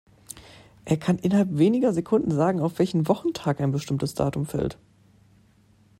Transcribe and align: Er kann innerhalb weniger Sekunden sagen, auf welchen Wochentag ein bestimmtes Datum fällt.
Er 0.83 0.97
kann 0.97 1.19
innerhalb 1.19 1.59
weniger 1.59 1.93
Sekunden 1.93 2.31
sagen, 2.31 2.59
auf 2.59 2.79
welchen 2.79 3.07
Wochentag 3.07 3.61
ein 3.61 3.69
bestimmtes 3.71 4.15
Datum 4.15 4.47
fällt. 4.47 4.79